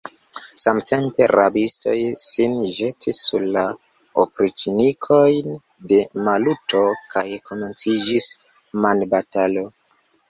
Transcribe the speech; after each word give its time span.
Samtempe 0.61 1.25
rabistoj, 1.31 1.93
sin 2.27 2.55
ĵetis 2.77 3.19
sur 3.27 3.45
la 3.57 3.65
opriĉnikojn 4.25 5.53
de 5.93 6.01
Maluto, 6.29 6.83
kaj 7.17 7.27
komenciĝis 7.51 8.33
manbatalo! 8.87 9.69